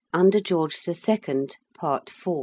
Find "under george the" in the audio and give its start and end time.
0.15-0.95